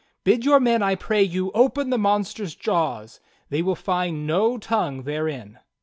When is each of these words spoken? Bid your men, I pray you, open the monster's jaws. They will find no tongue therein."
Bid 0.23 0.43
your 0.45 0.59
men, 0.59 0.81
I 0.81 0.95
pray 0.95 1.21
you, 1.21 1.51
open 1.51 1.91
the 1.91 1.97
monster's 1.99 2.55
jaws. 2.55 3.19
They 3.49 3.61
will 3.61 3.75
find 3.75 4.25
no 4.25 4.57
tongue 4.57 5.03
therein." 5.03 5.59